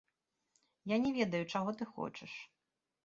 Я 0.93 0.97
не 1.03 1.11
ведаю, 1.19 1.43
чаго 1.59 1.69
ты 1.83 1.89
хочаш. 1.93 2.33